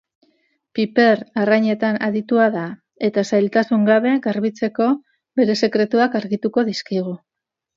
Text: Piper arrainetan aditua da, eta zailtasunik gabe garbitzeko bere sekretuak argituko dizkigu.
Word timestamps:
Piper 0.77 1.19
arrainetan 1.41 1.99
aditua 2.07 2.47
da, 2.57 2.63
eta 3.09 3.25
zailtasunik 3.29 3.85
gabe 3.91 4.15
garbitzeko 4.27 4.89
bere 5.43 5.61
sekretuak 5.63 6.19
argituko 6.23 6.67
dizkigu. 6.73 7.15